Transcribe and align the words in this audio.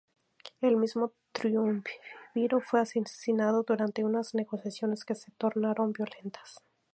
El 0.61 0.77
mismo 0.77 1.11
triunviro 1.31 2.59
fue 2.59 2.79
asesinado 2.79 3.61
durante 3.61 4.03
unas 4.03 4.33
negociaciones 4.33 5.05
que 5.05 5.13
se 5.13 5.29
tornaron 5.37 5.93
violentas. 5.93 6.63